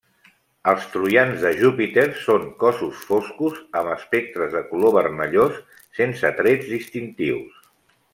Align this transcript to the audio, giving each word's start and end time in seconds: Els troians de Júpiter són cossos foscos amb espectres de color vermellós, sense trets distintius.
Els 0.69 0.85
troians 0.93 1.41
de 1.41 1.49
Júpiter 1.57 2.05
són 2.21 2.47
cossos 2.63 3.03
foscos 3.09 3.59
amb 3.81 3.91
espectres 3.99 4.51
de 4.55 4.63
color 4.71 4.95
vermellós, 4.99 5.61
sense 5.99 6.33
trets 6.41 6.73
distintius. 6.75 7.63